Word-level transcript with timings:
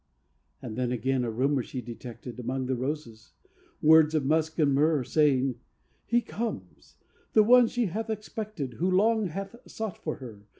And 0.63 0.75
then 0.75 0.91
again 0.91 1.23
a 1.23 1.29
rumor 1.29 1.61
she 1.61 1.79
detected 1.79 2.39
Among 2.39 2.65
the 2.65 2.73
roses, 2.73 3.33
words 3.83 4.15
of 4.15 4.25
musk 4.25 4.57
and 4.57 4.73
myrrh, 4.73 5.03
Saying, 5.03 5.59
"He 6.07 6.21
comes! 6.23 6.95
the 7.33 7.43
one 7.43 7.67
she 7.67 7.85
hath 7.85 8.09
expected, 8.09 8.73
Who 8.79 8.89
long 8.89 9.27
hath 9.27 9.55
sought 9.69 9.99
for 9.99 10.15
her. 10.15 10.47